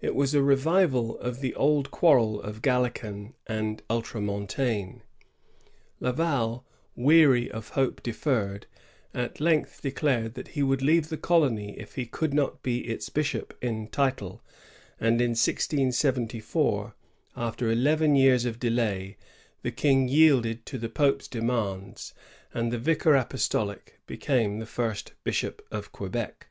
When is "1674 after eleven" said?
15.32-18.16